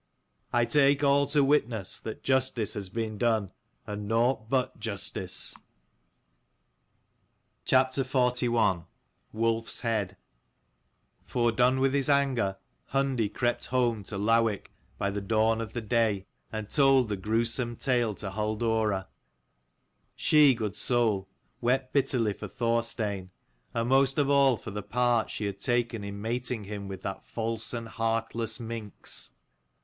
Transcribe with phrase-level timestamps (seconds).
[0.51, 3.51] I take all to witness that justice has been done,
[3.85, 5.53] and nought but justice."
[7.65, 8.81] 232
[11.27, 12.57] fOREDONE with his anger,
[12.91, 14.97] CHAPTER Hundi crept home to Lowick XLI.
[14.97, 18.63] |by the dawn of the day, and WOLF'S [told the grewsome tale to Hall HEAD.
[18.63, 19.07] Idora.
[20.15, 21.29] She, good soul,
[21.61, 23.29] wept [bitterly for Thorstein,
[23.71, 27.23] and most of all for the part she had taken in mating him with that
[27.23, 29.33] false and heartless minx.